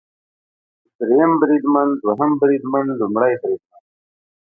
[0.97, 3.83] دریم بریدمن، دوهم بریدمن، لومړی بریدمن